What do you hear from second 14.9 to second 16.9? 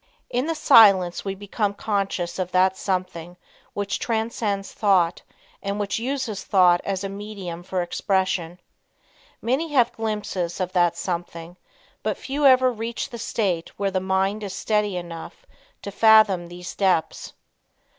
enough to fathom these